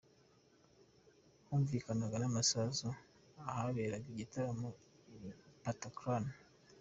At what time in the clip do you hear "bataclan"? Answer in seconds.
5.63-6.23